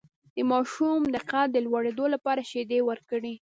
د 0.35 0.37
ماشوم 0.51 1.01
د 1.13 1.15
قد 1.29 1.47
د 1.51 1.57
لوړیدو 1.65 2.05
لپاره 2.15 2.41
شیدې 2.51 2.79
ورکړئ 2.89 3.35